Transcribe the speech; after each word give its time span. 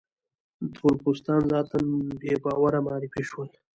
تور 0.75 0.93
پوستان 1.03 1.41
ذاتاً 1.51 1.79
بې 2.21 2.31
باوره 2.43 2.79
معرفي 2.85 3.23
شول. 3.29 3.49